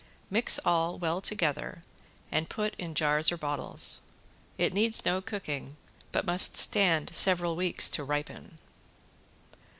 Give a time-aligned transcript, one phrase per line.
[0.31, 1.83] Mix all well together
[2.31, 3.99] and put in jars or bottles.
[4.57, 5.77] It needs no cooking,
[6.11, 8.57] but must stand several weeks to ripen.